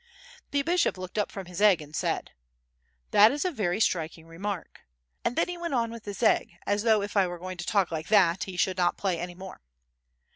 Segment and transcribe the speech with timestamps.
[0.49, 2.31] The bishop looked up from his egg and said:
[3.11, 4.79] "That is a very striking remark,"
[5.23, 7.65] and then he went on with his egg as though if I were going to
[7.67, 9.61] talk like that he should not play any more.